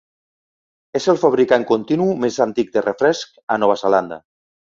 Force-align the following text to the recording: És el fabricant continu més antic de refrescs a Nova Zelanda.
És 0.99 1.05
el 1.13 1.19
fabricant 1.23 1.65
continu 1.73 2.07
més 2.23 2.39
antic 2.47 2.73
de 2.79 2.85
refrescs 2.87 3.37
a 3.57 3.61
Nova 3.65 3.79
Zelanda. 3.85 4.21